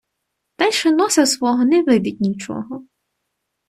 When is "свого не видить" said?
1.27-2.19